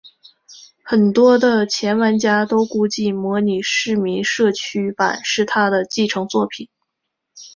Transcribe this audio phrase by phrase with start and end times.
[0.83, 6.67] 很多的前玩家都估计模拟市民社区版是它的继承作品。